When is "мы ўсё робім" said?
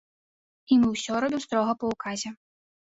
0.85-1.45